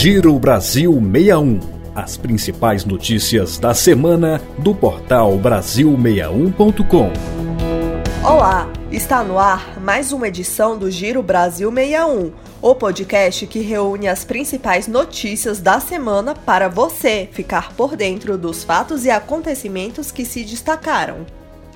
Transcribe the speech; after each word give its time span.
Giro 0.00 0.38
Brasil 0.38 0.92
61. 0.92 1.58
As 1.92 2.16
principais 2.16 2.84
notícias 2.84 3.58
da 3.58 3.74
semana 3.74 4.40
do 4.56 4.72
portal 4.72 5.36
Brasil61.com. 5.40 7.10
Olá, 8.24 8.72
está 8.92 9.24
no 9.24 9.40
ar 9.40 9.80
mais 9.80 10.12
uma 10.12 10.28
edição 10.28 10.78
do 10.78 10.88
Giro 10.88 11.20
Brasil 11.20 11.72
61, 11.72 12.30
o 12.62 12.74
podcast 12.76 13.44
que 13.48 13.58
reúne 13.58 14.06
as 14.06 14.24
principais 14.24 14.86
notícias 14.86 15.60
da 15.60 15.80
semana 15.80 16.32
para 16.32 16.68
você 16.68 17.28
ficar 17.32 17.72
por 17.72 17.96
dentro 17.96 18.38
dos 18.38 18.62
fatos 18.62 19.04
e 19.04 19.10
acontecimentos 19.10 20.12
que 20.12 20.24
se 20.24 20.44
destacaram. 20.44 21.26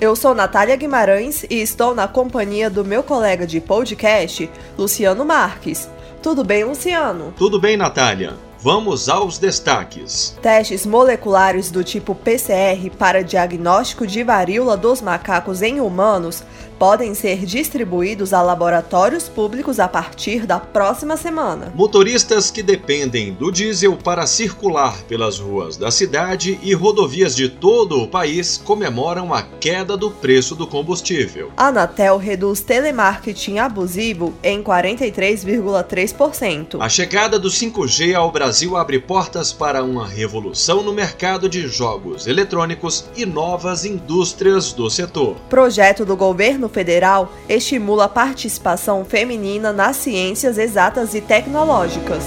Eu 0.00 0.14
sou 0.14 0.32
Natália 0.32 0.76
Guimarães 0.76 1.44
e 1.50 1.60
estou 1.60 1.92
na 1.92 2.06
companhia 2.06 2.70
do 2.70 2.84
meu 2.84 3.02
colega 3.02 3.44
de 3.44 3.60
podcast, 3.60 4.48
Luciano 4.78 5.24
Marques. 5.24 5.88
Tudo 6.22 6.44
bem, 6.44 6.62
Luciano? 6.62 7.34
Tudo 7.36 7.58
bem, 7.58 7.76
Natália. 7.76 8.34
Vamos 8.64 9.08
aos 9.08 9.38
destaques. 9.38 10.38
Testes 10.40 10.86
moleculares 10.86 11.68
do 11.68 11.82
tipo 11.82 12.14
PCR 12.14 12.88
para 12.96 13.24
diagnóstico 13.24 14.06
de 14.06 14.22
varíola 14.22 14.76
dos 14.76 15.02
macacos 15.02 15.62
em 15.62 15.80
humanos 15.80 16.44
podem 16.78 17.12
ser 17.12 17.44
distribuídos 17.44 18.32
a 18.32 18.40
laboratórios 18.40 19.28
públicos 19.28 19.80
a 19.80 19.88
partir 19.88 20.46
da 20.46 20.60
próxima 20.60 21.16
semana. 21.16 21.72
Motoristas 21.74 22.52
que 22.52 22.62
dependem 22.62 23.32
do 23.32 23.50
diesel 23.50 23.96
para 23.96 24.26
circular 24.26 24.96
pelas 25.08 25.40
ruas 25.40 25.76
da 25.76 25.90
cidade 25.90 26.60
e 26.62 26.72
rodovias 26.72 27.34
de 27.34 27.48
todo 27.48 28.00
o 28.00 28.06
país 28.06 28.62
comemoram 28.64 29.34
a 29.34 29.42
queda 29.42 29.96
do 29.96 30.08
preço 30.10 30.54
do 30.54 30.68
combustível. 30.68 31.50
A 31.56 31.66
Anatel 31.66 32.16
reduz 32.16 32.60
telemarketing 32.60 33.58
abusivo 33.58 34.32
em 34.42 34.62
43,3%. 34.62 36.76
A 36.80 36.88
chegada 36.88 37.40
do 37.40 37.48
5G 37.48 38.14
ao 38.14 38.30
Brasil 38.30 38.51
abre 38.76 38.98
portas 38.98 39.52
para 39.52 39.82
uma 39.82 40.06
revolução 40.06 40.82
no 40.82 40.92
mercado 40.92 41.48
de 41.48 41.66
jogos 41.66 42.26
eletrônicos 42.26 43.06
e 43.16 43.24
novas 43.24 43.84
indústrias 43.84 44.72
do 44.72 44.90
setor. 44.90 45.36
Projeto 45.48 46.04
do 46.04 46.14
governo 46.14 46.68
federal 46.68 47.32
estimula 47.48 48.04
a 48.04 48.08
participação 48.08 49.04
feminina 49.04 49.72
nas 49.72 49.96
ciências 49.96 50.58
exatas 50.58 51.14
e 51.14 51.20
tecnológicas. 51.22 52.24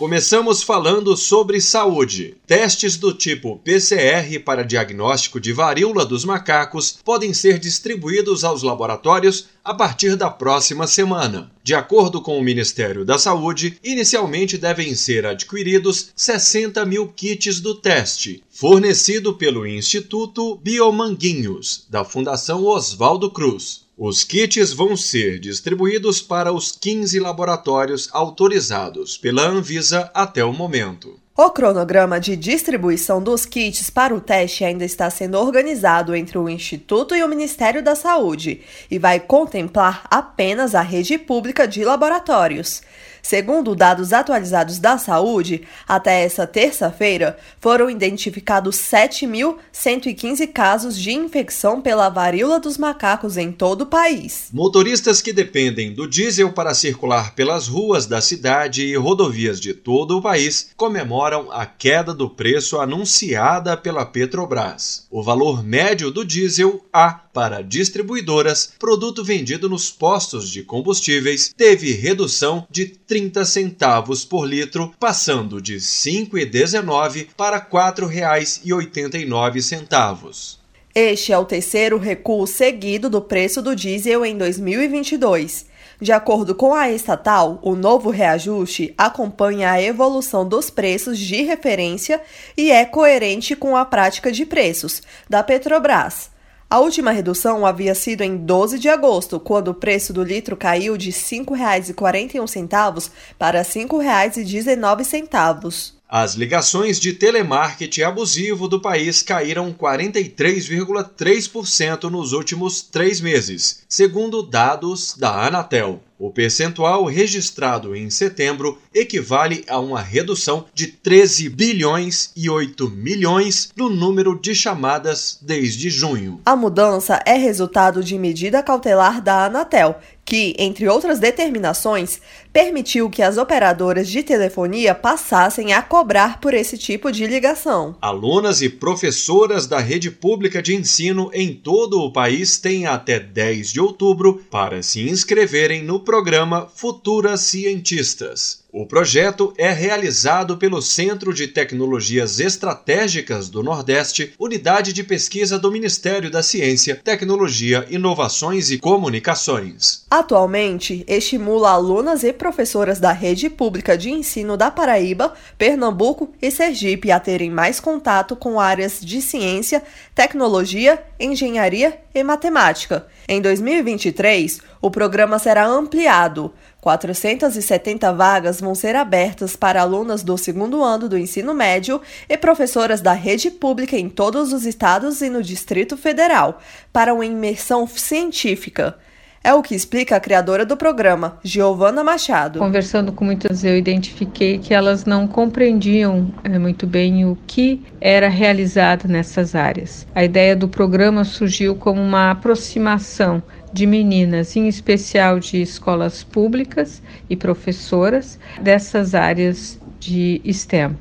Começamos 0.00 0.62
falando 0.62 1.14
sobre 1.14 1.60
saúde. 1.60 2.34
Testes 2.46 2.96
do 2.96 3.12
tipo 3.12 3.58
PCR 3.58 4.40
para 4.42 4.64
diagnóstico 4.64 5.38
de 5.38 5.52
varíola 5.52 6.06
dos 6.06 6.24
macacos 6.24 6.98
podem 7.04 7.34
ser 7.34 7.58
distribuídos 7.58 8.42
aos 8.42 8.62
laboratórios 8.62 9.48
a 9.62 9.74
partir 9.74 10.16
da 10.16 10.30
próxima 10.30 10.86
semana. 10.86 11.52
De 11.62 11.74
acordo 11.74 12.22
com 12.22 12.38
o 12.38 12.42
Ministério 12.42 13.04
da 13.04 13.18
Saúde, 13.18 13.78
inicialmente 13.84 14.56
devem 14.56 14.94
ser 14.94 15.26
adquiridos 15.26 16.08
60 16.16 16.82
mil 16.86 17.08
kits 17.08 17.60
do 17.60 17.74
teste, 17.74 18.42
fornecido 18.48 19.34
pelo 19.34 19.66
Instituto 19.66 20.56
Biomanguinhos, 20.56 21.84
da 21.90 22.06
Fundação 22.06 22.64
Oswaldo 22.64 23.30
Cruz. 23.30 23.84
Os 24.02 24.24
kits 24.24 24.72
vão 24.72 24.96
ser 24.96 25.38
distribuídos 25.38 26.22
para 26.22 26.50
os 26.50 26.72
15 26.72 27.20
laboratórios 27.20 28.08
autorizados 28.12 29.18
pela 29.18 29.42
Anvisa 29.42 30.10
até 30.14 30.42
o 30.42 30.54
momento. 30.54 31.20
O 31.36 31.50
cronograma 31.50 32.18
de 32.18 32.34
distribuição 32.34 33.22
dos 33.22 33.44
kits 33.44 33.90
para 33.90 34.14
o 34.14 34.20
teste 34.20 34.64
ainda 34.64 34.86
está 34.86 35.10
sendo 35.10 35.38
organizado 35.38 36.16
entre 36.16 36.38
o 36.38 36.48
Instituto 36.48 37.14
e 37.14 37.22
o 37.22 37.28
Ministério 37.28 37.84
da 37.84 37.94
Saúde 37.94 38.62
e 38.90 38.98
vai 38.98 39.20
contemplar 39.20 40.06
apenas 40.10 40.74
a 40.74 40.80
rede 40.80 41.18
pública 41.18 41.68
de 41.68 41.84
laboratórios. 41.84 42.80
Segundo 43.22 43.74
dados 43.74 44.12
atualizados 44.12 44.78
da 44.78 44.98
saúde, 44.98 45.62
até 45.86 46.24
essa 46.24 46.46
terça-feira 46.46 47.36
foram 47.60 47.90
identificados 47.90 48.76
7.115 48.76 50.52
casos 50.52 50.98
de 50.98 51.12
infecção 51.12 51.80
pela 51.80 52.08
varíola 52.08 52.58
dos 52.58 52.78
macacos 52.78 53.36
em 53.36 53.52
todo 53.52 53.82
o 53.82 53.86
país. 53.86 54.48
Motoristas 54.52 55.20
que 55.20 55.32
dependem 55.32 55.92
do 55.92 56.08
diesel 56.08 56.52
para 56.52 56.74
circular 56.74 57.34
pelas 57.34 57.68
ruas 57.68 58.06
da 58.06 58.20
cidade 58.20 58.84
e 58.84 58.96
rodovias 58.96 59.60
de 59.60 59.74
todo 59.74 60.18
o 60.18 60.22
país 60.22 60.70
comemoram 60.76 61.50
a 61.50 61.66
queda 61.66 62.14
do 62.14 62.28
preço 62.28 62.78
anunciada 62.78 63.76
pela 63.76 64.06
Petrobras. 64.06 65.06
O 65.10 65.22
valor 65.22 65.62
médio 65.62 66.10
do 66.10 66.24
diesel 66.24 66.84
A 66.92 67.20
para 67.32 67.62
distribuidoras, 67.62 68.72
produto 68.78 69.24
vendido 69.24 69.68
nos 69.68 69.90
postos 69.90 70.48
de 70.48 70.62
combustíveis, 70.62 71.52
teve 71.56 71.90
redução 71.92 72.64
de 72.70 72.86
30 72.86 73.44
centavos 73.44 74.24
por 74.24 74.46
litro, 74.46 74.94
passando 74.98 75.60
de 75.60 75.74
R$ 75.74 75.80
5,19 75.80 77.28
para 77.36 77.58
R$ 77.58 77.66
4,89. 77.70 80.60
Este 80.92 81.32
é 81.32 81.38
o 81.38 81.44
terceiro 81.44 81.98
recuo 81.98 82.48
seguido 82.48 83.08
do 83.08 83.20
preço 83.20 83.62
do 83.62 83.76
diesel 83.76 84.24
em 84.24 84.36
2022. 84.36 85.66
De 86.00 86.12
acordo 86.12 86.54
com 86.54 86.74
a 86.74 86.90
estatal, 86.90 87.60
o 87.62 87.76
novo 87.76 88.10
reajuste 88.10 88.94
acompanha 88.96 89.70
a 89.70 89.80
evolução 89.80 90.48
dos 90.48 90.70
preços 90.70 91.18
de 91.18 91.42
referência 91.42 92.20
e 92.56 92.72
é 92.72 92.84
coerente 92.84 93.54
com 93.54 93.76
a 93.76 93.84
prática 93.84 94.32
de 94.32 94.46
preços 94.46 95.02
da 95.28 95.42
Petrobras. 95.42 96.30
A 96.70 96.78
última 96.78 97.10
redução 97.10 97.66
havia 97.66 97.94
sido 97.96 98.22
em 98.22 98.36
12 98.36 98.78
de 98.78 98.88
agosto, 98.88 99.40
quando 99.40 99.72
o 99.72 99.74
preço 99.74 100.12
do 100.12 100.22
litro 100.22 100.56
caiu 100.56 100.96
de 100.96 101.10
R$ 101.10 101.16
5,41 101.16 103.10
para 103.36 103.58
R$ 103.58 103.64
5,19. 103.64 105.94
As 106.08 106.34
ligações 106.34 107.00
de 107.00 107.12
telemarketing 107.12 108.02
abusivo 108.02 108.68
do 108.68 108.80
país 108.80 109.20
caíram 109.20 109.72
43,3% 109.72 112.04
nos 112.04 112.32
últimos 112.32 112.82
três 112.82 113.20
meses, 113.20 113.82
segundo 113.88 114.40
dados 114.40 115.16
da 115.18 115.46
Anatel. 115.46 116.00
O 116.20 116.30
percentual 116.30 117.06
registrado 117.06 117.96
em 117.96 118.10
setembro 118.10 118.76
equivale 118.94 119.64
a 119.66 119.80
uma 119.80 120.02
redução 120.02 120.66
de 120.74 120.86
13 120.86 121.48
bilhões 121.48 122.30
e 122.36 122.50
8 122.50 122.90
milhões 122.90 123.72
no 123.74 123.88
número 123.88 124.38
de 124.38 124.54
chamadas 124.54 125.38
desde 125.40 125.88
junho. 125.88 126.38
A 126.44 126.54
mudança 126.54 127.22
é 127.24 127.38
resultado 127.38 128.04
de 128.04 128.18
medida 128.18 128.62
cautelar 128.62 129.22
da 129.22 129.46
Anatel, 129.46 129.98
que, 130.30 130.54
entre 130.58 130.88
outras 130.88 131.18
determinações, 131.18 132.20
permitiu 132.52 133.10
que 133.10 133.20
as 133.20 133.36
operadoras 133.36 134.08
de 134.08 134.22
telefonia 134.22 134.94
passassem 134.94 135.72
a 135.72 135.82
cobrar 135.82 136.40
por 136.40 136.54
esse 136.54 136.78
tipo 136.78 137.10
de 137.10 137.26
ligação. 137.26 137.96
Alunas 138.00 138.62
e 138.62 138.68
professoras 138.68 139.66
da 139.66 139.80
rede 139.80 140.08
pública 140.08 140.62
de 140.62 140.74
ensino 140.74 141.30
em 141.34 141.52
todo 141.52 142.00
o 142.00 142.12
país 142.12 142.58
têm 142.58 142.86
até 142.86 143.18
10 143.18 143.72
de 143.72 143.80
outubro 143.80 144.40
para 144.48 144.84
se 144.84 145.08
inscreverem 145.08 145.82
no 145.82 145.98
programa 146.10 146.66
Futuras 146.66 147.40
Cientistas. 147.42 148.64
O 148.72 148.86
projeto 148.86 149.52
é 149.58 149.72
realizado 149.72 150.56
pelo 150.56 150.80
Centro 150.80 151.34
de 151.34 151.48
Tecnologias 151.48 152.38
Estratégicas 152.38 153.48
do 153.48 153.64
Nordeste, 153.64 154.32
unidade 154.38 154.92
de 154.92 155.02
pesquisa 155.02 155.58
do 155.58 155.72
Ministério 155.72 156.30
da 156.30 156.40
Ciência, 156.40 157.00
Tecnologia, 157.02 157.84
Inovações 157.90 158.70
e 158.70 158.78
Comunicações. 158.78 160.04
Atualmente, 160.08 161.04
estimula 161.08 161.70
alunas 161.70 162.22
e 162.22 162.32
professoras 162.32 163.00
da 163.00 163.10
rede 163.10 163.50
pública 163.50 163.98
de 163.98 164.08
ensino 164.08 164.56
da 164.56 164.70
Paraíba, 164.70 165.34
Pernambuco 165.58 166.32
e 166.40 166.48
Sergipe 166.48 167.10
a 167.10 167.18
terem 167.18 167.50
mais 167.50 167.80
contato 167.80 168.36
com 168.36 168.60
áreas 168.60 169.00
de 169.00 169.20
ciência, 169.20 169.82
tecnologia, 170.14 171.02
engenharia 171.18 171.98
e 172.14 172.22
matemática. 172.22 173.06
Em 173.28 173.40
2023, 173.40 174.60
o 174.80 174.90
programa 174.90 175.38
será 175.38 175.66
ampliado. 175.66 176.52
470 176.80 178.12
vagas 178.12 178.60
vão 178.60 178.74
ser 178.74 178.96
abertas 178.96 179.54
para 179.54 179.82
alunas 179.82 180.22
do 180.22 180.38
segundo 180.38 180.82
ano 180.82 181.08
do 181.08 181.18
ensino 181.18 181.52
médio 181.52 182.00
e 182.28 182.36
professoras 182.36 183.00
da 183.00 183.12
rede 183.12 183.50
pública 183.50 183.96
em 183.96 184.08
todos 184.08 184.52
os 184.52 184.64
estados 184.64 185.20
e 185.20 185.28
no 185.28 185.42
Distrito 185.42 185.96
Federal, 185.96 186.60
para 186.92 187.12
uma 187.12 187.26
imersão 187.26 187.86
científica. 187.86 188.98
É 189.42 189.54
o 189.54 189.62
que 189.62 189.74
explica 189.74 190.16
a 190.16 190.20
criadora 190.20 190.66
do 190.66 190.76
programa, 190.76 191.38
Giovana 191.42 192.04
Machado. 192.04 192.58
Conversando 192.58 193.10
com 193.10 193.24
muitas, 193.24 193.64
eu 193.64 193.74
identifiquei 193.74 194.58
que 194.58 194.74
elas 194.74 195.06
não 195.06 195.26
compreendiam 195.26 196.30
é, 196.44 196.58
muito 196.58 196.86
bem 196.86 197.24
o 197.24 197.38
que 197.46 197.82
era 198.02 198.28
realizado 198.28 199.08
nessas 199.08 199.54
áreas. 199.54 200.06
A 200.14 200.22
ideia 200.22 200.54
do 200.54 200.68
programa 200.68 201.24
surgiu 201.24 201.74
como 201.74 202.02
uma 202.02 202.30
aproximação 202.30 203.42
de 203.72 203.86
meninas, 203.86 204.54
em 204.56 204.68
especial 204.68 205.40
de 205.40 205.62
escolas 205.62 206.22
públicas 206.22 207.02
e 207.30 207.34
professoras 207.34 208.38
dessas 208.60 209.14
áreas 209.14 209.80
de 209.98 210.42
STEM, 210.52 210.98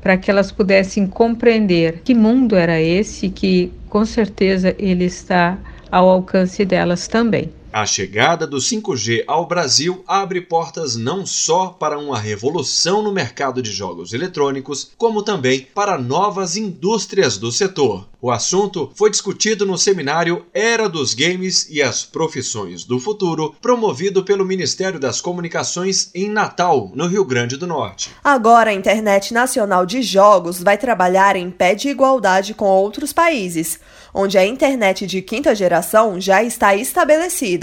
para 0.00 0.16
que 0.16 0.30
elas 0.30 0.52
pudessem 0.52 1.08
compreender 1.08 2.02
que 2.04 2.14
mundo 2.14 2.54
era 2.54 2.80
esse 2.80 3.28
que 3.30 3.72
com 3.88 4.04
certeza 4.04 4.76
ele 4.78 5.06
está 5.06 5.58
ao 5.90 6.08
alcance 6.08 6.64
delas 6.64 7.08
também. 7.08 7.50
A 7.72 7.86
chegada 7.86 8.48
do 8.48 8.56
5G 8.56 9.22
ao 9.28 9.46
Brasil 9.46 10.02
abre 10.04 10.40
portas 10.40 10.96
não 10.96 11.24
só 11.24 11.68
para 11.68 11.96
uma 11.96 12.18
revolução 12.18 13.00
no 13.00 13.12
mercado 13.12 13.62
de 13.62 13.70
jogos 13.70 14.12
eletrônicos, 14.12 14.90
como 14.98 15.22
também 15.22 15.68
para 15.72 15.96
novas 15.96 16.56
indústrias 16.56 17.38
do 17.38 17.52
setor. 17.52 18.08
O 18.20 18.30
assunto 18.30 18.90
foi 18.94 19.08
discutido 19.08 19.64
no 19.64 19.78
seminário 19.78 20.44
Era 20.52 20.88
dos 20.88 21.14
Games 21.14 21.70
e 21.70 21.80
as 21.80 22.04
Profissões 22.04 22.84
do 22.84 22.98
Futuro, 22.98 23.54
promovido 23.62 24.24
pelo 24.24 24.44
Ministério 24.44 24.98
das 24.98 25.20
Comunicações 25.20 26.10
em 26.14 26.28
Natal, 26.28 26.90
no 26.94 27.06
Rio 27.06 27.24
Grande 27.24 27.56
do 27.56 27.66
Norte. 27.68 28.10
Agora, 28.22 28.70
a 28.70 28.74
Internet 28.74 29.32
Nacional 29.32 29.86
de 29.86 30.02
Jogos 30.02 30.60
vai 30.60 30.76
trabalhar 30.76 31.36
em 31.36 31.50
pé 31.50 31.74
de 31.74 31.88
igualdade 31.88 32.52
com 32.52 32.66
outros 32.66 33.12
países, 33.12 33.78
onde 34.12 34.36
a 34.36 34.44
internet 34.44 35.06
de 35.06 35.22
quinta 35.22 35.54
geração 35.54 36.20
já 36.20 36.42
está 36.42 36.74
estabelecida 36.74 37.59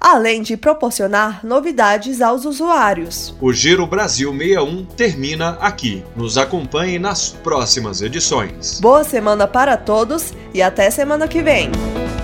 além 0.00 0.42
de 0.42 0.56
proporcionar 0.56 1.44
novidades 1.44 2.20
aos 2.20 2.44
usuários. 2.44 3.34
O 3.40 3.52
Giro 3.52 3.86
Brasil 3.86 4.30
61 4.32 4.84
termina 4.84 5.58
aqui. 5.60 6.04
Nos 6.14 6.38
acompanhe 6.38 6.98
nas 6.98 7.30
próximas 7.30 8.02
edições. 8.02 8.80
Boa 8.80 9.04
semana 9.04 9.46
para 9.46 9.76
todos 9.76 10.32
e 10.54 10.62
até 10.62 10.90
semana 10.90 11.26
que 11.26 11.42
vem. 11.42 11.70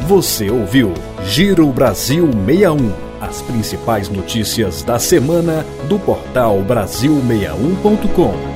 Você 0.07 0.51
ouviu 0.51 0.93
Giro 1.25 1.67
Brasil 1.69 2.31
61. 2.47 3.05
As 3.21 3.41
principais 3.41 4.09
notícias 4.11 4.83
da 4.83 4.99
semana 4.99 5.65
do 5.89 5.99
portal 5.99 6.59
Brasil61.com. 6.69 8.54